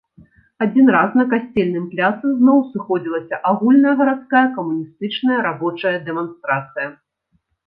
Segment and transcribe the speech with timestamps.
[0.65, 6.87] Адзін раз на касцельным пляцы зноў сыходзілася агульная гарадская камуністычная рабочая дэманстрацыя.